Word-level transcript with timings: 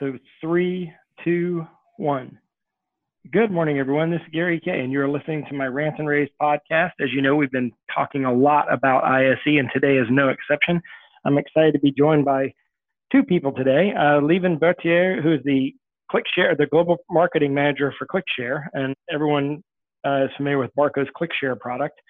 So 0.00 0.14
three, 0.40 0.90
two, 1.22 1.66
one. 1.98 2.38
Good 3.30 3.50
morning, 3.50 3.78
everyone. 3.78 4.10
This 4.10 4.22
is 4.22 4.32
Gary 4.32 4.58
Kay, 4.58 4.80
and 4.80 4.90
you're 4.90 5.06
listening 5.06 5.44
to 5.50 5.54
my 5.54 5.66
Rant 5.66 5.98
and 5.98 6.08
rAVes 6.08 6.30
podcast. 6.40 6.92
As 7.02 7.12
you 7.12 7.20
know, 7.20 7.36
we've 7.36 7.50
been 7.50 7.70
talking 7.94 8.24
a 8.24 8.32
lot 8.32 8.72
about 8.72 9.04
ISE, 9.04 9.36
and 9.44 9.68
today 9.74 9.98
is 9.98 10.06
no 10.08 10.30
exception. 10.30 10.80
I'm 11.26 11.36
excited 11.36 11.74
to 11.74 11.80
be 11.80 11.92
joined 11.92 12.24
by 12.24 12.54
two 13.12 13.22
people 13.22 13.52
today. 13.52 13.92
Uh, 13.94 14.22
Lieven 14.22 14.58
Bertier, 14.58 15.20
who 15.20 15.34
is 15.34 15.40
the 15.44 15.74
ClickShare, 16.10 16.56
the 16.56 16.66
global 16.70 16.96
marketing 17.10 17.52
manager 17.52 17.92
for 17.98 18.06
ClickShare, 18.06 18.68
and 18.72 18.96
everyone 19.12 19.62
uh, 20.06 20.24
is 20.24 20.30
familiar 20.38 20.56
with 20.56 20.74
Barco's 20.74 21.08
ClickShare 21.14 21.60
product. 21.60 22.00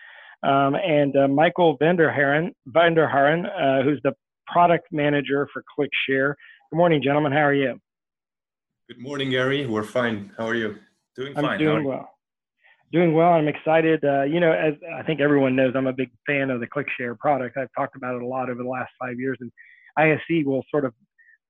Um, 0.44 0.76
and 0.76 1.16
uh, 1.16 1.26
Michael 1.26 1.76
Vanderheeren, 1.78 2.52
Vanderheeren 2.68 3.46
uh, 3.46 3.82
who's 3.82 4.00
the 4.04 4.12
product 4.46 4.86
manager 4.92 5.48
for 5.52 5.64
ClickShare. 5.76 6.34
Good 6.70 6.76
morning, 6.76 7.02
gentlemen. 7.02 7.32
How 7.32 7.40
are 7.40 7.52
you? 7.52 7.80
Good 8.86 9.00
morning, 9.00 9.30
Gary. 9.30 9.66
We're 9.66 9.82
fine. 9.82 10.30
How 10.38 10.46
are 10.46 10.54
you? 10.54 10.76
Doing 11.16 11.34
fine. 11.34 11.44
I'm 11.44 11.58
doing 11.58 11.82
well. 11.82 12.08
Doing 12.92 13.12
well. 13.12 13.32
I'm 13.32 13.48
excited. 13.48 14.04
Uh, 14.04 14.22
you 14.22 14.38
know, 14.38 14.52
as 14.52 14.74
I 14.96 15.02
think 15.02 15.20
everyone 15.20 15.56
knows, 15.56 15.72
I'm 15.74 15.88
a 15.88 15.92
big 15.92 16.12
fan 16.28 16.48
of 16.48 16.60
the 16.60 16.68
ClickShare 16.68 17.18
product. 17.18 17.56
I've 17.56 17.70
talked 17.76 17.96
about 17.96 18.14
it 18.14 18.22
a 18.22 18.26
lot 18.26 18.50
over 18.50 18.62
the 18.62 18.68
last 18.68 18.92
five 19.00 19.18
years, 19.18 19.36
and 19.40 19.50
ISE 19.98 20.44
will 20.46 20.62
sort 20.70 20.84
of 20.84 20.94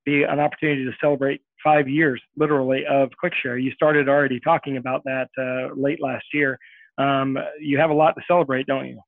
be 0.07 0.23
an 0.23 0.41
opportunity 0.41 0.87
to 0.87 0.93
celebrate 1.03 1.43
five 1.63 1.87
years, 1.87 2.23
literally, 2.39 2.87
of 2.89 3.11
ClickShare. 3.23 3.63
You 3.63 3.73
started 3.73 4.09
already 4.09 4.41
talking 4.41 4.79
about 4.79 5.03
that 5.05 5.29
uh, 5.37 5.75
late 5.79 6.01
last 6.01 6.25
year. 6.33 6.59
Um, 6.97 7.37
you 7.61 7.77
have 7.77 7.91
a 7.91 7.95
lot 7.95 8.13
to 8.13 8.23
celebrate, 8.27 8.67
don't 8.67 8.87
you? 8.87 8.99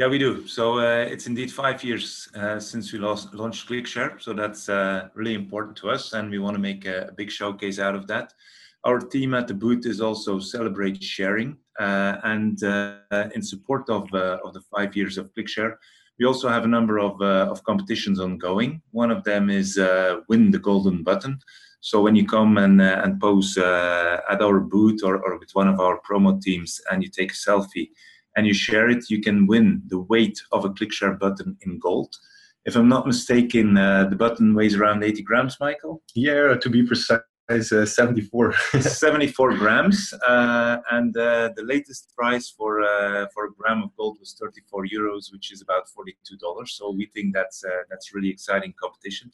Yeah, 0.00 0.06
we 0.06 0.16
do. 0.16 0.46
So 0.46 0.78
uh, 0.78 1.04
it's 1.12 1.26
indeed 1.26 1.52
five 1.52 1.84
years 1.84 2.26
uh, 2.34 2.58
since 2.58 2.90
we 2.90 2.98
lost, 2.98 3.34
launched 3.34 3.68
ClickShare. 3.68 4.18
So 4.18 4.32
that's 4.32 4.70
uh, 4.70 5.10
really 5.12 5.34
important 5.34 5.76
to 5.76 5.90
us, 5.90 6.14
and 6.14 6.30
we 6.30 6.38
want 6.38 6.54
to 6.54 6.58
make 6.58 6.86
a, 6.86 7.08
a, 7.08 7.12
big 7.12 7.30
showcase 7.30 7.78
out 7.78 7.94
of 7.94 8.06
that. 8.06 8.32
Our 8.84 8.98
team 8.98 9.34
at 9.34 9.46
the 9.46 9.52
booth 9.52 9.84
is 9.84 10.00
also 10.00 10.38
celebrate 10.38 11.04
sharing, 11.04 11.58
uh, 11.78 12.16
and 12.24 12.64
uh, 12.64 12.94
in 13.34 13.42
support 13.42 13.90
of 13.90 14.08
uh, 14.14 14.38
of 14.42 14.54
the 14.54 14.62
five 14.74 14.96
years 14.96 15.18
of 15.18 15.34
ClickShare, 15.34 15.74
we 16.18 16.24
also 16.24 16.48
have 16.48 16.64
a 16.64 16.74
number 16.76 16.98
of 16.98 17.20
of 17.20 17.62
competitions 17.64 18.20
ongoing. 18.20 18.80
One 18.92 19.10
of 19.10 19.22
them 19.24 19.50
is 19.50 19.78
win 20.28 20.50
the 20.50 20.58
golden 20.58 21.02
button. 21.02 21.38
So 21.80 22.00
when 22.00 22.16
you 22.16 22.26
come 22.26 22.56
and 22.56 22.80
and 22.80 23.20
pose 23.20 23.58
at 23.58 24.40
our 24.40 24.60
booth 24.60 25.04
or, 25.04 25.18
or 25.18 25.38
with 25.38 25.50
one 25.52 25.68
of 25.68 25.78
our 25.78 26.00
promo 26.00 26.40
teams, 26.40 26.80
and 26.90 27.02
you 27.02 27.10
take 27.10 27.32
a 27.32 27.42
selfie 27.50 27.90
and 28.40 28.46
you 28.46 28.54
share 28.54 28.88
it, 28.88 29.10
you 29.10 29.20
can 29.20 29.46
win 29.46 29.82
the 29.88 30.00
weight 30.00 30.40
of 30.50 30.64
a 30.64 30.70
ClickShare 30.70 31.18
button 31.18 31.58
in 31.60 31.78
gold. 31.78 32.16
If 32.64 32.74
I'm 32.74 32.88
not 32.88 33.06
mistaken, 33.06 33.76
uh, 33.76 34.04
the 34.08 34.16
button 34.16 34.54
weighs 34.54 34.76
around 34.76 35.04
80 35.04 35.22
grams, 35.24 35.58
Michael? 35.60 36.02
Yeah, 36.14 36.54
to 36.54 36.70
be 36.70 36.82
precise, 36.82 37.20
uh, 37.50 37.84
74. 37.84 38.54
74 38.80 39.58
grams. 39.58 40.14
Uh, 40.26 40.78
and 40.90 41.14
uh, 41.18 41.50
the 41.54 41.64
latest 41.64 42.14
price 42.16 42.48
for, 42.48 42.80
uh, 42.80 43.26
for 43.34 43.44
a 43.44 43.52
gram 43.52 43.82
of 43.82 43.94
gold 43.94 44.16
was 44.18 44.34
34 44.40 44.86
euros, 44.86 45.30
which 45.30 45.52
is 45.52 45.60
about 45.60 45.84
$42. 45.88 46.66
So 46.68 46.92
we 46.92 47.10
think 47.12 47.34
that's, 47.34 47.62
uh, 47.62 47.82
that's 47.90 48.14
really 48.14 48.30
exciting 48.30 48.72
competition. 48.82 49.30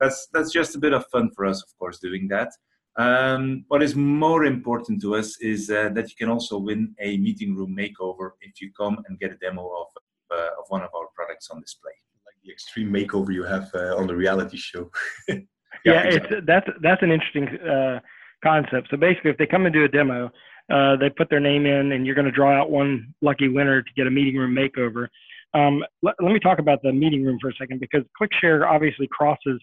That's, 0.00 0.26
that's 0.32 0.52
just 0.52 0.74
a 0.74 0.78
bit 0.78 0.94
of 0.94 1.04
fun 1.08 1.32
for 1.36 1.44
us, 1.44 1.62
of 1.62 1.78
course, 1.78 1.98
doing 1.98 2.28
that. 2.28 2.52
Um, 2.98 3.64
what 3.68 3.80
is 3.80 3.94
more 3.94 4.44
important 4.44 5.00
to 5.02 5.14
us 5.14 5.40
is 5.40 5.70
uh, 5.70 5.90
that 5.94 6.10
you 6.10 6.16
can 6.18 6.28
also 6.28 6.58
win 6.58 6.94
a 6.98 7.16
meeting 7.18 7.54
room 7.54 7.76
makeover 7.76 8.32
if 8.40 8.60
you 8.60 8.72
come 8.76 9.02
and 9.08 9.18
get 9.20 9.30
a 9.30 9.36
demo 9.36 9.62
of, 9.62 9.86
uh, 10.32 10.50
of 10.58 10.64
one 10.68 10.82
of 10.82 10.90
our 10.94 11.06
products 11.14 11.48
on 11.50 11.60
display. 11.60 11.92
Like 12.26 12.34
the 12.44 12.50
extreme 12.50 12.92
makeover 12.92 13.32
you 13.32 13.44
have 13.44 13.70
uh, 13.72 13.96
on 13.96 14.08
the 14.08 14.16
reality 14.16 14.56
show. 14.56 14.90
yeah, 15.28 15.36
yeah 15.84 16.02
exactly. 16.02 16.38
it's, 16.38 16.46
that's, 16.46 16.68
that's 16.82 17.02
an 17.04 17.12
interesting 17.12 17.48
uh, 17.60 18.00
concept. 18.42 18.88
So 18.90 18.96
basically, 18.96 19.30
if 19.30 19.38
they 19.38 19.46
come 19.46 19.66
and 19.66 19.72
do 19.72 19.84
a 19.84 19.88
demo, 19.88 20.32
uh, 20.68 20.96
they 20.96 21.08
put 21.08 21.30
their 21.30 21.40
name 21.40 21.66
in, 21.66 21.92
and 21.92 22.04
you're 22.04 22.16
going 22.16 22.24
to 22.24 22.32
draw 22.32 22.52
out 22.52 22.68
one 22.68 23.14
lucky 23.22 23.46
winner 23.46 23.80
to 23.80 23.90
get 23.96 24.08
a 24.08 24.10
meeting 24.10 24.36
room 24.36 24.56
makeover. 24.56 25.06
Um, 25.54 25.84
let, 26.02 26.16
let, 26.20 26.32
me 26.32 26.40
talk 26.40 26.58
about 26.58 26.82
the 26.82 26.92
meeting 26.92 27.24
room 27.24 27.38
for 27.40 27.48
a 27.48 27.54
second 27.54 27.80
because 27.80 28.02
ClickShare 28.20 28.68
obviously 28.68 29.08
crosses 29.10 29.62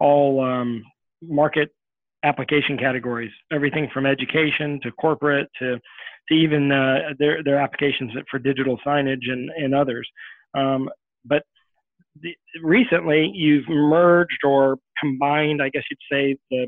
all 0.00 0.42
um, 0.42 0.82
market 1.22 1.70
application 2.24 2.78
categories, 2.78 3.32
everything 3.52 3.88
from 3.92 4.06
education 4.06 4.80
to 4.82 4.90
corporate 4.92 5.48
to, 5.58 5.78
to 6.28 6.34
even 6.34 6.70
uh, 6.70 7.14
their, 7.18 7.42
their 7.42 7.58
applications 7.58 8.12
for 8.30 8.38
digital 8.38 8.78
signage 8.86 9.28
and, 9.28 9.50
and 9.56 9.74
others. 9.74 10.08
Um, 10.54 10.88
but 11.24 11.42
the, 12.20 12.34
recently 12.62 13.30
you've 13.34 13.68
merged 13.68 14.44
or 14.44 14.76
combined, 15.00 15.62
I 15.62 15.68
guess 15.70 15.82
you'd 15.90 15.98
say, 16.10 16.36
the, 16.50 16.66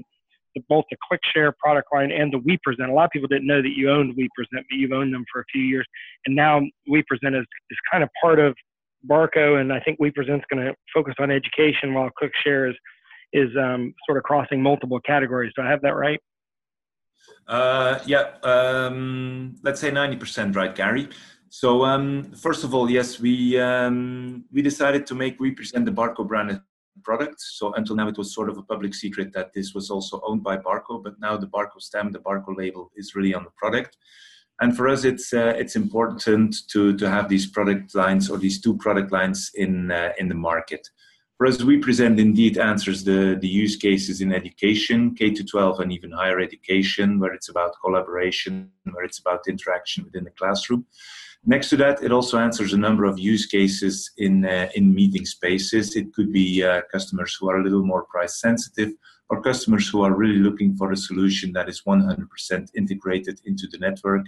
the, 0.55 0.63
both 0.69 0.85
the 0.91 0.97
ClickShare 1.11 1.53
product 1.59 1.89
line 1.93 2.11
and 2.11 2.33
the 2.33 2.39
WePresent. 2.39 2.89
A 2.89 2.93
lot 2.93 3.05
of 3.05 3.11
people 3.11 3.29
didn't 3.29 3.47
know 3.47 3.63
that 3.63 3.77
you 3.77 3.91
owned 3.91 4.17
WePresent, 4.17 4.63
but 4.71 4.77
you've 4.77 4.93
owned 4.93 5.13
them 5.15 5.25
for 5.33 5.41
a 5.41 5.45
few 5.53 5.63
years. 5.63 5.87
And 6.27 6.35
now 6.35 6.61
WePresent 6.89 7.39
is, 7.39 7.47
is 7.71 7.79
kind 7.91 8.03
of 8.03 8.11
part 8.21 8.39
of 8.39 8.55
Barco, 9.09 9.61
and 9.61 9.73
I 9.73 9.81
think 9.81 10.01
WePresent 10.01 10.39
is 10.39 10.45
going 10.51 10.65
to 10.67 10.75
focus 10.93 11.15
on 11.19 11.31
education 11.31 11.95
while 11.95 12.11
ClickShare 12.21 12.71
is 12.71 12.77
is 13.35 13.51
um, 13.61 13.93
sort 14.07 14.17
of 14.17 14.25
crossing 14.25 14.63
multiple 14.63 15.01
categories. 15.01 15.53
Do 15.55 15.63
I 15.63 15.71
have 15.71 15.83
that 15.83 15.97
right? 15.97 16.21
Uh, 17.47 17.99
yeah, 18.07 18.31
um, 18.43 19.57
let's 19.63 19.81
say 19.81 19.91
90% 19.91 20.57
right, 20.57 20.75
Gary. 20.75 21.09
So 21.51 21.85
um, 21.85 22.33
first 22.33 22.65
of 22.65 22.75
all, 22.75 22.91
yes, 22.91 23.21
we 23.21 23.61
um, 23.61 24.45
we 24.53 24.63
decided 24.63 25.07
to 25.07 25.15
make 25.15 25.39
WePresent 25.39 25.85
the 25.85 25.93
Barco 25.93 26.27
branded 26.27 26.61
product. 27.03 27.41
So 27.41 27.73
until 27.75 27.97
now, 27.97 28.09
it 28.09 28.19
was 28.19 28.35
sort 28.35 28.49
of 28.49 28.59
a 28.59 28.63
public 28.63 28.95
secret 28.95 29.33
that 29.35 29.53
this 29.53 29.75
was 29.75 29.91
also 29.91 30.21
owned 30.25 30.43
by 30.43 30.57
Barco, 30.57 31.03
but 31.03 31.15
now 31.21 31.37
the 31.37 31.47
Barco 31.47 31.81
stamp, 31.81 32.13
the 32.13 32.19
Barco 32.19 32.57
label, 32.57 32.91
is 32.97 33.15
really 33.15 33.35
on 33.35 33.45
the 33.45 33.51
product. 33.57 33.97
And 34.61 34.77
for 34.77 34.89
us, 34.89 35.05
it's 35.05 35.33
uh, 35.33 35.55
it's 35.57 35.77
important 35.77 36.69
to 36.71 36.97
to 36.97 37.11
have 37.11 37.29
these 37.29 37.47
product 37.47 37.95
lines 37.95 38.31
or 38.31 38.39
these 38.39 38.61
two 38.61 38.77
product 38.77 39.13
lines 39.13 39.51
in 39.55 39.91
uh, 39.91 40.13
in 40.19 40.29
the 40.29 40.35
market. 40.35 40.89
For 41.37 41.47
us, 41.49 41.59
WePresent 41.59 42.21
indeed 42.21 42.59
answers 42.59 43.03
the, 43.03 43.37
the 43.41 43.49
use 43.49 43.75
cases 43.75 44.21
in 44.21 44.33
education, 44.33 45.15
K 45.17 45.31
to 45.33 45.43
12 45.43 45.81
and 45.81 45.93
even 45.93 46.13
higher 46.13 46.39
education, 46.39 47.19
where 47.19 47.35
it's 47.35 47.49
about 47.49 47.75
collaboration, 47.85 48.71
where 48.93 49.05
it's 49.05 49.19
about 49.19 49.49
interaction 49.49 50.05
within 50.05 50.23
the 50.23 50.31
classroom. 50.31 50.87
Next 51.45 51.71
to 51.71 51.77
that, 51.79 52.03
it 52.03 52.13
also 52.13 52.39
answers 52.39 52.73
a 52.73 52.79
number 52.79 53.05
of 53.05 53.19
use 53.19 53.47
cases 53.47 54.13
in, 54.17 54.47
uh, 54.47 54.69
in 54.77 54.95
meeting 54.95 55.27
spaces. 55.27 55.97
It 55.97 56.15
could 56.15 56.33
be 56.33 56.63
uh, 56.63 56.83
customers 56.91 57.37
who 57.39 57.51
are 57.51 57.59
a 57.59 57.65
little 57.65 57.85
more 57.85 58.05
price 58.05 58.41
sensitive 58.41 58.93
or 59.29 59.43
customers 59.43 59.89
who 59.89 60.03
are 60.03 60.15
really 60.15 60.39
looking 60.39 60.77
for 60.77 60.93
a 60.93 60.97
solution 60.97 61.53
that 61.53 61.69
is 61.69 61.83
100% 61.87 62.69
integrated 62.77 63.41
into 63.45 63.67
the 63.67 63.79
network 63.79 64.27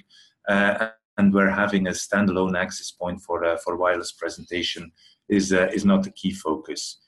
uh, 0.49 0.89
and 1.19 1.33
where 1.33 1.51
having 1.51 1.87
a 1.87 1.91
standalone 1.91 2.57
access 2.57 2.91
point 2.91 3.21
for, 3.21 3.45
uh, 3.45 3.57
for 3.59 3.77
wireless 3.77 4.13
presentation 4.13 4.93
is 5.29 5.53
uh, 5.53 5.69
is 5.73 5.85
not 5.85 6.03
the 6.03 6.11
key 6.11 6.33
focus. 6.33 6.99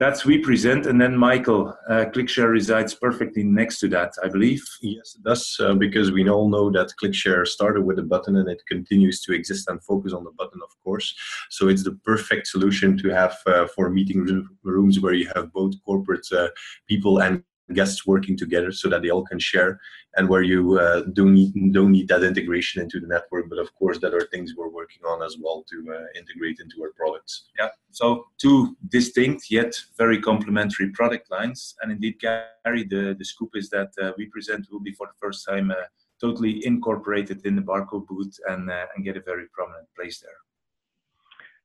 That's 0.00 0.22
WePresent, 0.22 0.86
and 0.86 0.98
then 0.98 1.14
Michael, 1.14 1.76
uh, 1.86 2.06
ClickShare 2.06 2.50
resides 2.50 2.94
perfectly 2.94 3.42
next 3.42 3.80
to 3.80 3.88
that, 3.88 4.14
I 4.24 4.28
believe. 4.28 4.64
Yes, 4.80 5.14
it 5.14 5.22
does, 5.24 5.54
uh, 5.60 5.74
because 5.74 6.10
we 6.10 6.26
all 6.26 6.48
know 6.48 6.70
that 6.70 6.94
ClickShare 6.98 7.46
started 7.46 7.82
with 7.82 7.98
a 7.98 8.02
button 8.02 8.36
and 8.36 8.48
it 8.48 8.62
continues 8.66 9.20
to 9.24 9.34
exist 9.34 9.68
and 9.68 9.84
focus 9.84 10.14
on 10.14 10.24
the 10.24 10.30
button, 10.30 10.60
of 10.64 10.70
course. 10.82 11.14
So 11.50 11.68
it's 11.68 11.84
the 11.84 11.98
perfect 12.02 12.46
solution 12.46 12.96
to 12.96 13.10
have 13.10 13.36
uh, 13.46 13.66
for 13.76 13.90
meeting 13.90 14.48
rooms 14.62 15.00
where 15.00 15.12
you 15.12 15.30
have 15.34 15.52
both 15.52 15.74
corporate 15.84 16.26
uh, 16.32 16.48
people 16.88 17.20
and 17.20 17.44
guests 17.74 18.06
working 18.06 18.36
together 18.36 18.72
so 18.72 18.88
that 18.88 19.02
they 19.02 19.10
all 19.10 19.24
can 19.24 19.38
share 19.38 19.80
and 20.16 20.28
where 20.28 20.42
you 20.42 20.78
uh, 20.78 21.02
don't 21.12 21.34
need 21.34 21.72
don't 21.72 21.92
need 21.92 22.08
that 22.08 22.24
integration 22.24 22.82
into 22.82 23.00
the 23.00 23.06
network 23.06 23.48
but 23.48 23.58
of 23.58 23.72
course 23.74 23.98
that 23.98 24.14
are 24.14 24.26
things 24.26 24.54
we're 24.56 24.68
working 24.68 25.02
on 25.06 25.22
as 25.22 25.36
well 25.40 25.64
to 25.70 25.94
uh, 25.94 26.18
integrate 26.18 26.58
into 26.60 26.82
our 26.82 26.92
products. 26.96 27.48
Yeah. 27.58 27.68
So 27.92 28.26
two 28.38 28.76
distinct 28.88 29.50
yet 29.50 29.72
very 29.96 30.20
complementary 30.20 30.90
product 30.90 31.30
lines 31.30 31.74
and 31.80 31.92
indeed 31.92 32.18
gary 32.20 32.84
the, 32.84 33.14
the 33.18 33.24
scoop 33.24 33.50
is 33.54 33.70
that 33.70 33.90
uh, 34.00 34.12
WePresent 34.18 34.70
will 34.70 34.80
be 34.80 34.92
for 34.92 35.06
the 35.06 35.18
first 35.20 35.46
time 35.46 35.70
uh, 35.70 35.86
totally 36.20 36.64
incorporated 36.66 37.46
in 37.46 37.56
the 37.56 37.62
Barco 37.62 38.06
booth 38.06 38.38
and, 38.48 38.70
uh, 38.70 38.86
and 38.94 39.04
get 39.04 39.16
a 39.16 39.22
very 39.22 39.46
prominent 39.54 39.88
place 39.96 40.20
there 40.20 40.40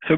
so 0.07 0.15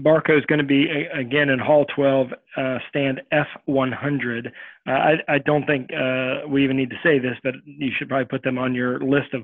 Barco 0.00 0.36
is 0.36 0.44
going 0.46 0.58
to 0.58 0.64
be 0.64 0.86
again 1.12 1.50
in 1.50 1.58
Hall 1.58 1.84
12, 1.94 2.28
uh, 2.56 2.78
stand 2.88 3.20
F100. 3.32 4.46
Uh, 4.86 4.90
I, 4.90 5.12
I, 5.28 5.38
don't 5.38 5.66
think 5.66 5.90
uh, 5.92 6.48
we 6.48 6.64
even 6.64 6.76
need 6.76 6.90
to 6.90 6.96
say 7.02 7.18
this, 7.18 7.36
but 7.42 7.54
you 7.64 7.90
should 7.98 8.08
probably 8.08 8.26
put 8.26 8.42
them 8.42 8.58
on 8.58 8.74
your 8.74 9.00
list 9.00 9.34
of 9.34 9.42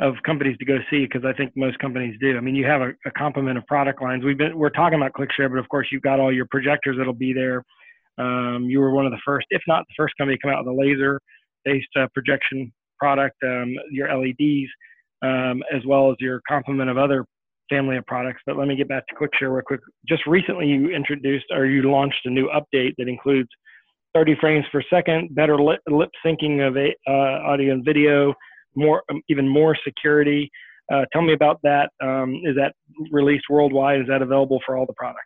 of 0.00 0.14
companies 0.24 0.56
to 0.58 0.64
go 0.64 0.78
see 0.90 1.04
because 1.04 1.24
I 1.24 1.32
think 1.32 1.52
most 1.54 1.78
companies 1.78 2.16
do. 2.20 2.36
I 2.36 2.40
mean, 2.40 2.54
you 2.54 2.66
have 2.66 2.80
a, 2.80 2.90
a, 3.06 3.10
complement 3.16 3.58
of 3.58 3.66
product 3.66 4.02
lines. 4.02 4.24
We've 4.24 4.38
been 4.38 4.58
we're 4.58 4.70
talking 4.70 4.98
about 4.98 5.12
ClickShare, 5.12 5.48
but 5.48 5.58
of 5.58 5.68
course 5.68 5.88
you've 5.92 6.02
got 6.02 6.18
all 6.18 6.32
your 6.32 6.46
projectors 6.50 6.96
that'll 6.98 7.12
be 7.12 7.32
there. 7.32 7.64
Um, 8.18 8.64
you 8.68 8.80
were 8.80 8.90
one 8.90 9.06
of 9.06 9.12
the 9.12 9.20
first, 9.24 9.46
if 9.50 9.62
not 9.68 9.84
the 9.88 9.94
first 9.96 10.14
company 10.18 10.36
to 10.36 10.42
come 10.42 10.52
out 10.52 10.64
with 10.64 10.74
a 10.74 10.78
laser-based 10.78 11.88
uh, 11.98 12.06
projection 12.14 12.72
product. 12.98 13.36
Um, 13.44 13.74
your 13.90 14.08
LEDs, 14.14 14.68
um, 15.22 15.62
as 15.72 15.82
well 15.86 16.10
as 16.10 16.16
your 16.20 16.40
complement 16.48 16.90
of 16.90 16.98
other 16.98 17.24
family 17.68 17.96
of 17.96 18.06
products. 18.06 18.42
But 18.46 18.56
let 18.56 18.68
me 18.68 18.76
get 18.76 18.88
back 18.88 19.04
to 19.08 19.14
ClickShare 19.14 19.52
real 19.52 19.62
quick. 19.66 19.80
Just 20.08 20.26
recently, 20.26 20.66
you 20.66 20.90
introduced 20.90 21.46
or 21.50 21.66
you 21.66 21.90
launched 21.90 22.20
a 22.24 22.30
new 22.30 22.48
update 22.48 22.94
that 22.98 23.08
includes 23.08 23.48
30 24.14 24.36
frames 24.40 24.64
per 24.70 24.82
second, 24.90 25.34
better 25.34 25.56
lip, 25.60 25.80
syncing 26.24 26.66
of 26.66 26.76
a, 26.76 26.94
uh, 27.08 27.50
audio 27.50 27.72
and 27.72 27.84
video, 27.84 28.34
more 28.74 29.02
um, 29.10 29.22
even 29.28 29.48
more 29.48 29.76
security. 29.84 30.50
Uh, 30.92 31.04
tell 31.12 31.22
me 31.22 31.32
about 31.32 31.60
that. 31.62 31.90
Um, 32.02 32.40
is 32.44 32.56
that 32.56 32.74
released 33.10 33.44
worldwide? 33.48 34.00
Is 34.00 34.06
that 34.08 34.20
available 34.22 34.60
for 34.66 34.76
all 34.76 34.86
the 34.86 34.94
products? 34.94 35.24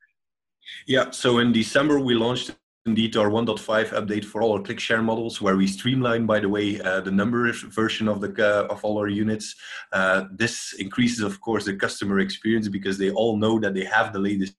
Yeah, 0.87 1.11
so 1.11 1.39
in 1.39 1.53
December 1.53 1.99
we 1.99 2.15
launched 2.15 2.55
indeed 2.87 3.17
our 3.17 3.29
1.5 3.29 3.89
update 3.89 4.25
for 4.25 4.43
all 4.43 4.53
our 4.53 4.63
ClickShare 4.63 5.03
models, 5.03 5.41
where 5.41 5.57
we 5.57 5.67
streamline, 5.67 6.25
by 6.25 6.41
the 6.41 6.49
way, 6.49 6.81
uh, 6.81 7.01
the 7.01 7.11
number 7.11 7.53
version 7.53 8.09
of 8.09 8.21
the 8.21 8.33
uh, 8.39 8.73
of 8.73 8.85
all 8.85 8.99
our 8.99 9.09
units. 9.09 9.55
Uh, 9.93 10.25
this 10.33 10.75
increases, 10.79 11.21
of 11.21 11.41
course, 11.41 11.65
the 11.65 11.75
customer 11.75 12.21
experience 12.21 12.69
because 12.69 12.97
they 12.97 13.11
all 13.11 13.37
know 13.37 13.59
that 13.59 13.75
they 13.75 13.85
have 13.85 14.13
the 14.13 14.19
latest 14.19 14.55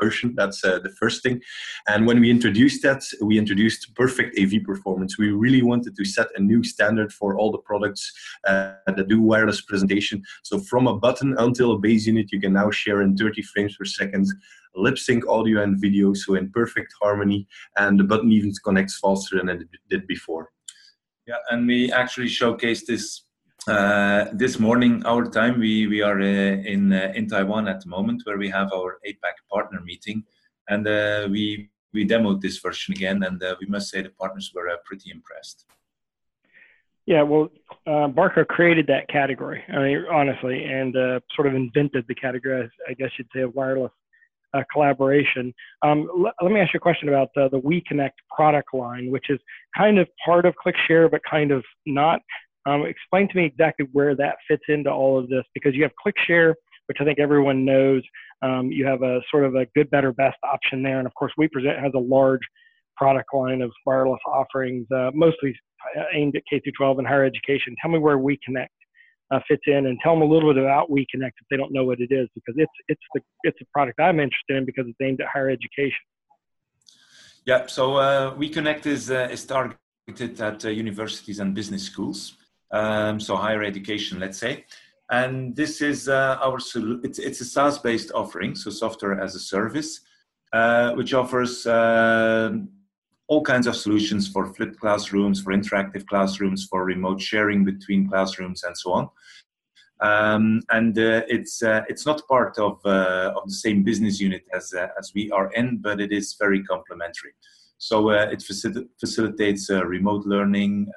version. 0.00 0.34
That's 0.36 0.64
uh, 0.64 0.78
the 0.80 0.90
first 0.90 1.22
thing. 1.22 1.40
And 1.88 2.06
when 2.06 2.20
we 2.20 2.30
introduced 2.30 2.82
that, 2.82 3.02
we 3.20 3.38
introduced 3.38 3.94
perfect 3.94 4.38
AV 4.38 4.62
performance. 4.64 5.18
We 5.18 5.30
really 5.30 5.62
wanted 5.62 5.96
to 5.96 6.04
set 6.04 6.28
a 6.36 6.40
new 6.40 6.62
standard 6.64 7.12
for 7.12 7.36
all 7.36 7.50
the 7.52 7.58
products 7.58 8.12
uh, 8.46 8.74
that 8.86 9.08
do 9.08 9.20
wireless 9.20 9.60
presentation. 9.60 10.22
So 10.42 10.58
from 10.58 10.86
a 10.86 10.96
button 10.96 11.34
until 11.38 11.72
a 11.72 11.78
base 11.78 12.06
unit, 12.06 12.32
you 12.32 12.40
can 12.40 12.52
now 12.52 12.70
share 12.70 13.02
in 13.02 13.16
30 13.16 13.42
frames 13.42 13.76
per 13.76 13.84
second 13.84 14.26
lip 14.74 14.98
sync 14.98 15.26
audio 15.26 15.62
and 15.62 15.80
video, 15.80 16.12
so 16.14 16.34
in 16.34 16.50
perfect 16.50 16.94
harmony, 17.00 17.46
and 17.78 17.98
the 17.98 18.04
button 18.04 18.30
even 18.30 18.52
connects 18.64 18.98
faster 18.98 19.36
than 19.38 19.48
it 19.48 19.66
did 19.88 20.06
before. 20.06 20.50
Yeah, 21.26 21.36
and 21.50 21.66
we 21.66 21.92
actually 21.92 22.28
showcased 22.28 22.86
this 22.86 23.24
uh, 23.68 24.26
this 24.32 24.58
morning, 24.58 25.04
our 25.04 25.26
time, 25.26 25.58
we, 25.58 25.86
we 25.86 26.00
are 26.00 26.20
uh, 26.20 26.24
in, 26.24 26.92
uh, 26.92 27.12
in 27.14 27.28
Taiwan 27.28 27.68
at 27.68 27.82
the 27.82 27.88
moment 27.88 28.22
where 28.24 28.38
we 28.38 28.48
have 28.48 28.72
our 28.72 28.98
APAC 29.06 29.34
partner 29.52 29.80
meeting. 29.84 30.24
And 30.68 30.86
uh, 30.86 31.28
we, 31.30 31.70
we 31.92 32.06
demoed 32.06 32.40
this 32.40 32.58
version 32.58 32.94
again, 32.94 33.22
and 33.22 33.42
uh, 33.42 33.56
we 33.60 33.66
must 33.66 33.90
say 33.90 34.02
the 34.02 34.10
partners 34.10 34.52
were 34.54 34.68
uh, 34.68 34.76
pretty 34.84 35.10
impressed. 35.10 35.66
Yeah, 37.06 37.22
well, 37.22 37.48
Barco 37.88 38.46
created 38.46 38.86
that 38.86 39.08
category, 39.08 39.64
I 39.68 39.78
mean, 39.78 40.04
honestly, 40.10 40.64
and 40.64 40.94
sort 41.34 41.48
of 41.48 41.54
invented 41.54 42.04
the 42.06 42.14
category, 42.14 42.70
I 42.88 42.94
guess 42.94 43.10
you'd 43.18 43.26
say, 43.34 43.40
of 43.40 43.54
wireless 43.54 43.90
collaboration. 44.72 45.52
Um, 45.82 46.08
l- 46.16 46.32
let 46.40 46.52
me 46.52 46.60
ask 46.60 46.72
you 46.72 46.78
a 46.78 46.80
question 46.80 47.08
about 47.08 47.28
the 47.34 47.48
WeConnect 47.50 48.12
product 48.34 48.72
line, 48.72 49.10
which 49.10 49.28
is 49.28 49.40
kind 49.76 49.98
of 49.98 50.08
part 50.24 50.46
of 50.46 50.54
ClickShare, 50.64 51.10
but 51.10 51.20
kind 51.28 51.50
of 51.50 51.64
not. 51.84 52.20
Um, 52.66 52.84
explain 52.84 53.28
to 53.28 53.36
me 53.36 53.46
exactly 53.46 53.86
where 53.92 54.14
that 54.16 54.36
fits 54.46 54.62
into 54.68 54.90
all 54.90 55.18
of 55.18 55.28
this 55.28 55.44
because 55.54 55.74
you 55.74 55.82
have 55.82 55.92
ClickShare, 56.04 56.54
which 56.86 56.98
I 57.00 57.04
think 57.04 57.18
everyone 57.18 57.64
knows. 57.64 58.02
Um, 58.42 58.70
you 58.70 58.86
have 58.86 59.02
a 59.02 59.20
sort 59.30 59.44
of 59.44 59.54
a 59.54 59.66
good, 59.74 59.90
better, 59.90 60.12
best 60.12 60.36
option 60.44 60.82
there. 60.82 60.98
And 60.98 61.06
of 61.06 61.14
course, 61.14 61.32
WePresent 61.38 61.82
has 61.82 61.92
a 61.94 61.98
large 61.98 62.40
product 62.96 63.28
line 63.34 63.62
of 63.62 63.70
wireless 63.86 64.20
offerings, 64.26 64.86
uh, 64.94 65.10
mostly 65.14 65.54
aimed 66.14 66.36
at 66.36 66.42
K 66.50 66.60
12 66.76 66.98
and 66.98 67.08
higher 67.08 67.24
education. 67.24 67.74
Tell 67.80 67.90
me 67.90 67.98
where 67.98 68.18
WeConnect 68.18 68.66
uh, 69.30 69.40
fits 69.48 69.62
in, 69.66 69.86
and 69.86 69.98
tell 70.02 70.12
them 70.14 70.22
a 70.22 70.32
little 70.32 70.52
bit 70.52 70.62
about 70.62 70.90
WeConnect 70.90 71.36
if 71.40 71.46
they 71.50 71.56
don't 71.56 71.72
know 71.72 71.84
what 71.84 72.00
it 72.00 72.10
is, 72.10 72.28
because 72.34 72.54
it's 72.56 72.72
it's 72.88 73.00
the 73.14 73.20
it's 73.44 73.58
a 73.62 73.64
product 73.72 74.00
I'm 74.00 74.20
interested 74.20 74.56
in 74.56 74.64
because 74.66 74.84
it's 74.86 74.98
aimed 75.02 75.20
at 75.20 75.28
higher 75.32 75.48
education. 75.48 76.04
Yeah, 77.46 77.66
so 77.66 77.96
uh, 77.96 78.34
WeConnect 78.34 78.84
is 78.86 79.10
uh, 79.10 79.28
is 79.30 79.46
targeted 79.46 80.40
at 80.40 80.64
uh, 80.64 80.68
universities 80.68 81.38
and 81.40 81.54
business 81.54 81.84
schools 81.84 82.36
um, 82.72 83.20
so 83.20 83.36
higher 83.36 83.62
education, 83.62 84.18
let's 84.18 84.38
say. 84.38 84.64
And 85.10 85.56
this 85.56 85.80
is 85.80 86.08
uh, 86.08 86.38
our 86.40 86.58
it's, 87.02 87.18
it's 87.18 87.40
a 87.40 87.44
SaaS 87.44 87.78
based 87.78 88.12
offering, 88.14 88.54
so 88.54 88.70
software 88.70 89.20
as 89.20 89.34
a 89.34 89.40
service, 89.40 90.00
uh, 90.52 90.92
which 90.92 91.14
offers 91.14 91.66
uh, 91.66 92.52
all 93.26 93.42
kinds 93.42 93.66
of 93.66 93.74
solutions 93.74 94.28
for 94.28 94.46
flipped 94.54 94.78
classrooms, 94.78 95.40
for 95.42 95.52
interactive 95.52 96.06
classrooms, 96.06 96.66
for 96.70 96.84
remote 96.84 97.20
sharing 97.20 97.64
between 97.64 98.08
classrooms, 98.08 98.62
and 98.62 98.76
so 98.76 98.92
on. 98.92 99.08
Um, 100.00 100.62
and 100.70 100.96
uh, 100.96 101.22
it's 101.28 101.62
uh, 101.62 101.82
it's 101.88 102.06
not 102.06 102.26
part 102.28 102.56
of 102.58 102.80
uh, 102.86 103.32
of 103.36 103.46
the 103.46 103.54
same 103.54 103.82
business 103.82 104.20
unit 104.20 104.44
as 104.54 104.72
as 104.72 105.12
we 105.12 105.30
are 105.32 105.50
in, 105.52 105.78
but 105.78 106.00
it 106.00 106.12
is 106.12 106.36
very 106.38 106.62
complementary. 106.62 107.32
So 107.78 108.10
it 108.10 108.40
facil- 108.40 108.88
facilitates 109.00 109.70
remote 109.70 110.26
learning 110.26 110.92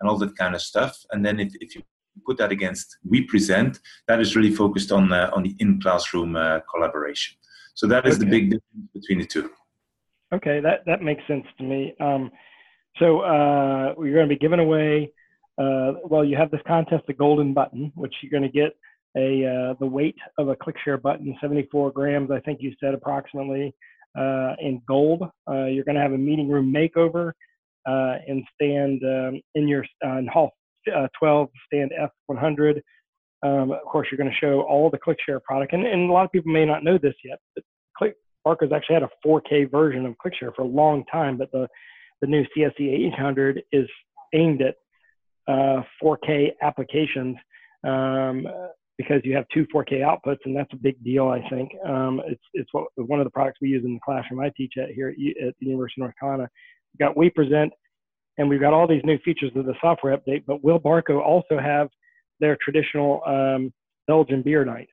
and 0.00 0.08
all 0.08 0.18
that 0.18 0.36
kind 0.36 0.54
of 0.54 0.62
stuff. 0.62 0.96
And 1.10 1.24
then 1.24 1.40
if, 1.40 1.54
if 1.60 1.74
you 1.74 1.82
put 2.24 2.38
that 2.38 2.52
against 2.52 2.98
WePresent, 3.10 3.78
that 4.08 4.20
is 4.20 4.36
really 4.36 4.54
focused 4.54 4.92
on 4.92 5.12
uh, 5.12 5.30
on 5.34 5.42
the 5.42 5.54
in 5.58 5.80
classroom 5.80 6.36
uh, 6.36 6.60
collaboration. 6.72 7.36
So 7.74 7.86
that 7.88 8.06
is 8.06 8.16
okay. 8.16 8.24
the 8.24 8.30
big 8.30 8.44
difference 8.50 8.88
between 8.94 9.18
the 9.18 9.26
two. 9.26 9.50
Okay, 10.32 10.60
that 10.60 10.84
that 10.86 11.02
makes 11.02 11.22
sense 11.26 11.46
to 11.58 11.64
me. 11.64 11.94
Um, 12.00 12.30
so 12.98 13.20
uh, 13.20 13.94
you're 13.98 14.14
going 14.14 14.28
to 14.28 14.34
be 14.34 14.38
giving 14.38 14.60
away. 14.60 15.12
Uh, 15.58 15.92
well, 16.04 16.24
you 16.24 16.36
have 16.36 16.50
this 16.50 16.60
contest, 16.66 17.04
the 17.06 17.14
golden 17.14 17.54
button, 17.54 17.92
which 17.94 18.14
you're 18.22 18.30
going 18.30 18.50
to 18.50 18.58
get 18.60 18.76
a 19.16 19.46
uh, 19.46 19.74
the 19.80 19.86
weight 19.86 20.16
of 20.38 20.48
a 20.48 20.56
ClickShare 20.56 21.00
button, 21.00 21.36
74 21.40 21.92
grams, 21.92 22.30
I 22.30 22.40
think 22.40 22.60
you 22.60 22.72
said 22.80 22.92
approximately, 22.92 23.74
uh, 24.18 24.52
in 24.60 24.82
gold. 24.86 25.22
you're 25.48 25.84
going 25.84 25.94
to 25.96 26.02
have 26.02 26.12
a 26.12 26.18
meeting 26.18 26.48
room 26.48 26.72
makeover 26.72 27.32
uh, 27.86 28.16
and 28.26 28.44
stand 28.54 29.02
um, 29.04 29.40
in 29.54 29.68
your 29.68 29.84
uh, 30.04 30.18
in 30.18 30.26
Hall 30.26 30.52
uh, 30.94 31.08
12, 31.18 31.48
stand 31.66 31.92
F100. 32.30 32.80
Um, 33.42 33.70
of 33.70 33.82
course, 33.90 34.08
you're 34.10 34.18
going 34.18 34.30
to 34.30 34.36
show 34.36 34.62
all 34.62 34.90
the 34.90 34.98
ClickShare 34.98 35.42
product, 35.42 35.72
and, 35.72 35.86
and 35.86 36.08
a 36.08 36.12
lot 36.12 36.24
of 36.24 36.32
people 36.32 36.52
may 36.52 36.64
not 36.64 36.84
know 36.84 36.98
this 36.98 37.14
yet, 37.24 37.38
but 37.54 37.64
Click 37.96 38.14
actually 38.46 38.94
had 38.94 39.02
a 39.02 39.10
4K 39.26 39.70
version 39.70 40.06
of 40.06 40.14
ClickShare 40.24 40.54
for 40.54 40.62
a 40.62 40.66
long 40.66 41.04
time, 41.10 41.36
but 41.36 41.50
the 41.52 41.66
the 42.22 42.26
new 42.26 42.44
CSE 42.56 43.08
800 43.12 43.62
is 43.72 43.86
aimed 44.34 44.62
at 44.62 44.76
uh, 45.48 45.82
4K 46.02 46.52
applications 46.62 47.36
um, 47.86 48.46
because 48.96 49.20
you 49.24 49.36
have 49.36 49.44
two 49.52 49.66
4K 49.74 50.00
outputs, 50.00 50.38
and 50.44 50.56
that's 50.56 50.72
a 50.72 50.76
big 50.76 51.02
deal. 51.04 51.28
I 51.28 51.46
think 51.50 51.70
um, 51.86 52.22
it's 52.26 52.42
it's 52.54 52.68
what, 52.72 52.86
one 52.96 53.20
of 53.20 53.26
the 53.26 53.30
products 53.30 53.58
we 53.60 53.68
use 53.68 53.84
in 53.84 53.94
the 53.94 54.00
classroom 54.04 54.40
I 54.40 54.50
teach 54.56 54.74
at 54.78 54.90
here 54.90 55.08
at, 55.08 55.46
at 55.46 55.54
the 55.60 55.66
University 55.66 56.00
of 56.00 56.06
North 56.06 56.14
Carolina 56.18 56.48
We've 56.98 57.08
got 57.08 57.16
WePresent, 57.16 57.70
and 58.38 58.48
we've 58.48 58.60
got 58.60 58.72
all 58.72 58.86
these 58.86 59.02
new 59.04 59.18
features 59.18 59.50
of 59.54 59.66
the 59.66 59.74
software 59.80 60.16
update. 60.16 60.44
But 60.46 60.62
will 60.64 60.80
Barco 60.80 61.20
also 61.20 61.58
have 61.58 61.88
their 62.40 62.56
traditional 62.60 63.22
um, 63.26 63.72
Belgian 64.06 64.42
beer 64.42 64.64
night? 64.64 64.88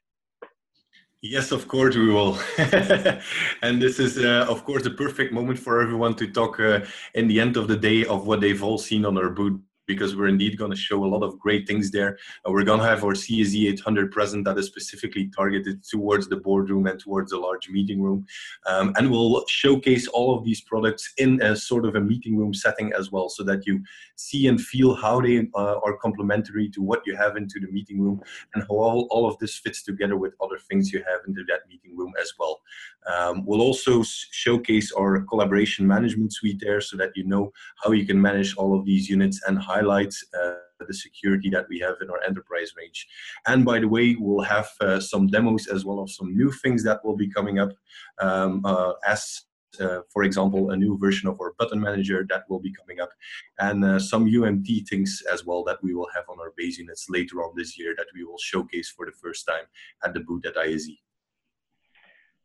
Yes, 1.21 1.53
of 1.53 1.69
course 1.69 1.95
we 1.95 2.09
will. 2.09 2.37
and 2.57 3.81
this 3.81 3.99
is, 3.99 4.17
uh, 4.17 4.45
of 4.49 4.65
course, 4.65 4.83
the 4.83 4.89
perfect 4.89 5.31
moment 5.31 5.57
for 5.57 5.81
everyone 5.81 6.15
to 6.15 6.27
talk 6.27 6.59
uh, 6.59 6.81
in 7.13 7.29
the 7.29 7.39
end 7.39 7.55
of 7.55 7.69
the 7.69 7.77
day 7.77 8.03
of 8.05 8.27
what 8.27 8.41
they've 8.41 8.61
all 8.61 8.77
seen 8.77 9.05
on 9.05 9.17
our 9.17 9.29
booth 9.29 9.61
because 9.85 10.15
we're 10.15 10.27
indeed 10.27 10.57
going 10.57 10.71
to 10.71 10.77
show 10.77 11.03
a 11.03 11.07
lot 11.07 11.23
of 11.23 11.37
great 11.39 11.67
things 11.67 11.91
there. 11.91 12.17
And 12.45 12.53
we're 12.53 12.63
going 12.63 12.79
to 12.79 12.85
have 12.85 13.03
our 13.03 13.13
CSE 13.13 13.71
800 13.73 14.11
present 14.11 14.45
that 14.45 14.57
is 14.57 14.67
specifically 14.67 15.29
targeted 15.35 15.83
towards 15.83 16.27
the 16.27 16.37
boardroom 16.37 16.87
and 16.87 16.99
towards 16.99 17.31
the 17.31 17.37
large 17.37 17.69
meeting 17.69 18.01
room. 18.01 18.25
Um, 18.65 18.93
and 18.97 19.11
we'll 19.11 19.43
showcase 19.47 20.07
all 20.07 20.37
of 20.37 20.43
these 20.43 20.61
products 20.61 21.11
in 21.17 21.41
a 21.41 21.55
sort 21.55 21.85
of 21.85 21.95
a 21.95 22.01
meeting 22.01 22.37
room 22.37 22.53
setting 22.53 22.93
as 22.93 23.11
well, 23.11 23.29
so 23.29 23.43
that 23.43 23.65
you 23.65 23.81
see 24.15 24.47
and 24.47 24.61
feel 24.61 24.95
how 24.95 25.21
they 25.21 25.47
uh, 25.55 25.79
are 25.83 25.97
complementary 25.97 26.69
to 26.69 26.81
what 26.81 27.01
you 27.05 27.15
have 27.15 27.35
into 27.35 27.59
the 27.59 27.71
meeting 27.71 27.99
room 27.99 28.21
and 28.53 28.63
how 28.63 28.75
all, 28.75 29.07
all 29.11 29.27
of 29.27 29.37
this 29.39 29.57
fits 29.57 29.83
together 29.83 30.17
with 30.17 30.33
other 30.41 30.57
things 30.57 30.91
you 30.91 30.99
have 30.99 31.21
into 31.27 31.43
that 31.47 31.61
meeting 31.67 31.97
room 31.97 32.13
as 32.21 32.33
well. 32.39 32.61
Um, 33.11 33.45
we'll 33.45 33.61
also 33.61 34.03
showcase 34.03 34.91
our 34.93 35.21
collaboration 35.21 35.85
management 35.85 36.33
suite 36.33 36.61
there 36.61 36.81
so 36.81 36.95
that 36.97 37.11
you 37.15 37.23
know 37.25 37.51
how 37.83 37.91
you 37.91 38.05
can 38.05 38.21
manage 38.21 38.55
all 38.55 38.77
of 38.77 38.85
these 38.85 39.09
units 39.09 39.41
and 39.47 39.59
highlight 39.73 40.13
uh, 40.39 40.53
the 40.87 40.93
security 40.93 41.49
that 41.49 41.67
we 41.69 41.79
have 41.79 41.95
in 42.01 42.09
our 42.09 42.21
enterprise 42.29 42.71
range. 42.77 43.07
And 43.47 43.65
by 43.71 43.79
the 43.79 43.87
way, 43.95 44.15
we'll 44.19 44.43
have 44.55 44.69
uh, 44.81 44.99
some 44.99 45.27
demos 45.27 45.67
as 45.67 45.85
well 45.85 45.99
of 45.99 46.09
some 46.09 46.35
new 46.35 46.51
things 46.63 46.83
that 46.83 47.03
will 47.03 47.17
be 47.23 47.29
coming 47.37 47.57
up 47.59 47.71
um, 48.19 48.61
uh, 48.65 48.93
as 49.07 49.23
uh, 49.79 50.01
for 50.11 50.23
example, 50.23 50.69
a 50.69 50.77
new 50.77 50.97
version 50.97 51.27
of 51.27 51.39
our 51.41 51.53
button 51.57 51.79
manager 51.79 52.25
that 52.29 52.43
will 52.49 52.59
be 52.59 52.73
coming 52.73 52.99
up, 52.99 53.09
and 53.59 53.83
uh, 53.83 53.99
some 53.99 54.25
UMT 54.25 54.87
things 54.87 55.23
as 55.31 55.45
well 55.45 55.63
that 55.63 55.81
we 55.81 55.93
will 55.95 56.09
have 56.13 56.25
on 56.29 56.39
our 56.39 56.53
base 56.55 56.77
units 56.77 57.07
later 57.09 57.37
on 57.43 57.53
this 57.55 57.77
year 57.77 57.95
that 57.97 58.05
we 58.13 58.23
will 58.23 58.37
showcase 58.37 58.93
for 58.95 59.05
the 59.05 59.11
first 59.11 59.47
time 59.47 59.65
at 60.03 60.13
the 60.13 60.19
booth 60.19 60.45
at 60.45 60.57
ISE. 60.57 60.91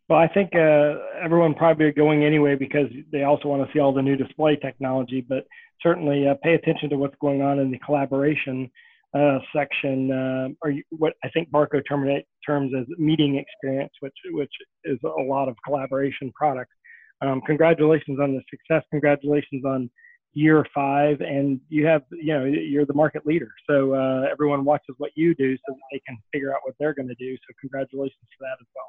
Well, 0.08 0.18
I 0.18 0.28
think 0.28 0.54
uh, 0.54 0.94
everyone 1.22 1.54
probably 1.54 1.92
going 1.92 2.24
anyway 2.24 2.54
because 2.54 2.86
they 3.12 3.24
also 3.24 3.48
want 3.48 3.66
to 3.66 3.72
see 3.72 3.78
all 3.78 3.92
the 3.92 4.00
new 4.00 4.16
display 4.16 4.56
technology. 4.56 5.20
But 5.20 5.46
certainly, 5.82 6.26
uh, 6.26 6.34
pay 6.42 6.54
attention 6.54 6.88
to 6.90 6.96
what's 6.96 7.16
going 7.20 7.42
on 7.42 7.58
in 7.58 7.70
the 7.70 7.78
collaboration 7.80 8.70
uh, 9.14 9.38
section, 9.54 10.10
uh, 10.10 10.48
or 10.62 10.72
what 10.90 11.12
I 11.24 11.28
think 11.28 11.50
Barco 11.50 11.82
terminate, 11.86 12.24
terms 12.46 12.72
as 12.78 12.86
meeting 12.98 13.36
experience, 13.36 13.92
which 14.00 14.16
which 14.32 14.52
is 14.84 14.98
a 15.04 15.22
lot 15.22 15.48
of 15.48 15.56
collaboration 15.64 16.32
products. 16.34 16.72
Um, 17.20 17.42
congratulations 17.46 18.18
on 18.18 18.32
the 18.32 18.40
success. 18.48 18.86
Congratulations 18.90 19.64
on 19.66 19.90
year 20.32 20.64
five, 20.74 21.20
and 21.20 21.60
you 21.68 21.84
have 21.84 22.02
you 22.12 22.32
know 22.32 22.44
you're 22.46 22.86
the 22.86 22.94
market 22.94 23.26
leader. 23.26 23.50
So 23.68 23.92
uh, 23.92 24.22
everyone 24.32 24.64
watches 24.64 24.94
what 24.96 25.10
you 25.16 25.34
do 25.34 25.54
so 25.54 25.74
that 25.74 25.88
they 25.92 26.00
can 26.06 26.16
figure 26.32 26.54
out 26.54 26.60
what 26.64 26.76
they're 26.80 26.94
going 26.94 27.08
to 27.08 27.14
do. 27.16 27.36
So 27.36 27.54
congratulations 27.60 28.24
for 28.38 28.44
that 28.44 28.56
as 28.58 28.66
well. 28.74 28.88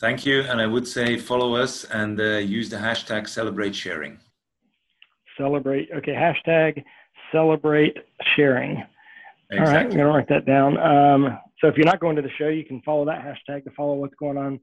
Thank 0.00 0.24
you. 0.24 0.42
And 0.42 0.60
I 0.60 0.66
would 0.66 0.86
say 0.86 1.18
follow 1.18 1.54
us 1.54 1.84
and 1.84 2.20
uh, 2.20 2.38
use 2.38 2.68
the 2.70 2.76
hashtag 2.76 3.28
celebrate 3.28 3.74
sharing. 3.74 4.18
Celebrate. 5.36 5.88
Okay. 5.96 6.12
Hashtag 6.12 6.84
celebrate 7.32 7.96
sharing. 8.36 8.82
Exactly. 9.50 9.58
All 9.58 9.64
right. 9.64 9.84
I'm 9.84 9.90
going 9.90 9.98
to 9.98 10.06
write 10.06 10.28
that 10.28 10.46
down. 10.46 10.78
Um, 10.78 11.38
so 11.60 11.68
if 11.68 11.76
you're 11.76 11.86
not 11.86 12.00
going 12.00 12.16
to 12.16 12.22
the 12.22 12.30
show, 12.38 12.48
you 12.48 12.64
can 12.64 12.80
follow 12.82 13.04
that 13.06 13.24
hashtag 13.24 13.64
to 13.64 13.70
follow 13.76 13.94
what's 13.94 14.14
going 14.14 14.36
on 14.36 14.60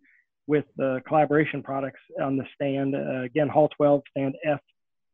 with 0.47 0.65
the 0.77 1.01
collaboration 1.07 1.63
products 1.63 1.99
on 2.21 2.37
the 2.37 2.45
stand. 2.53 2.95
Uh, 2.95 3.23
again, 3.23 3.49
Hall 3.49 3.69
12, 3.75 4.01
stand 4.11 4.35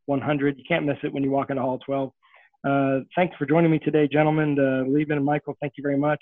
F100. 0.10 0.58
You 0.58 0.64
can't 0.68 0.86
miss 0.86 0.98
it 1.04 1.14
when 1.14 1.24
you 1.24 1.32
walk 1.32 1.50
into 1.50 1.62
Hall 1.62 1.80
12. 1.86 2.12
Uh, 2.68 3.00
thanks 3.16 3.36
for 3.38 3.46
joining 3.46 3.72
me 3.72 3.80
today, 3.80 4.08
gentlemen. 4.08 4.58
Uh, 4.60 4.88
Lieven 4.88 5.18
and 5.18 5.26
Michael, 5.26 5.58
thank 5.62 5.74
you 5.78 5.82
very 5.82 5.98
much. 5.98 6.20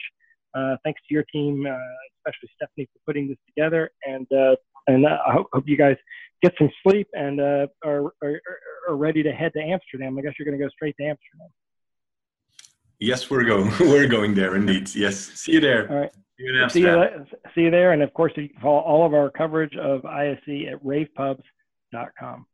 Uh, 0.55 0.75
thanks 0.83 1.01
to 1.07 1.13
your 1.13 1.23
team, 1.31 1.65
uh, 1.65 1.77
especially 2.17 2.49
Stephanie, 2.55 2.89
for 2.93 2.99
putting 3.05 3.27
this 3.27 3.37
together. 3.47 3.91
And 4.05 4.27
uh, 4.31 4.55
and 4.87 5.05
I 5.05 5.31
hope, 5.31 5.47
hope 5.53 5.63
you 5.67 5.77
guys 5.77 5.97
get 6.41 6.53
some 6.57 6.69
sleep 6.83 7.07
and 7.13 7.39
uh, 7.39 7.67
are, 7.83 8.05
are, 8.23 8.41
are 8.87 8.95
ready 8.95 9.21
to 9.23 9.31
head 9.31 9.51
to 9.53 9.61
Amsterdam. 9.61 10.17
I 10.17 10.21
guess 10.21 10.33
you're 10.39 10.45
going 10.45 10.57
to 10.57 10.63
go 10.63 10.69
straight 10.69 10.95
to 10.97 11.03
Amsterdam. 11.03 11.49
Yes, 12.99 13.29
we're 13.29 13.43
going. 13.43 13.71
we're 13.79 14.07
going 14.07 14.33
there 14.33 14.55
indeed. 14.55 14.93
Yes. 14.95 15.17
See 15.17 15.53
you 15.53 15.59
there. 15.59 15.89
All 15.89 15.97
right. 15.97 16.11
See 16.37 16.45
you, 16.45 16.69
see 16.69 16.79
you, 16.81 17.25
see 17.53 17.61
you 17.61 17.71
there. 17.71 17.91
And 17.91 18.01
of 18.01 18.13
course, 18.13 18.31
you 18.37 18.47
can 18.47 18.61
follow 18.61 18.79
all 18.79 19.05
of 19.05 19.13
our 19.13 19.29
coverage 19.29 19.75
of 19.75 20.05
ISE 20.05 20.37
at 20.71 20.81
ravepubs.com. 20.83 22.45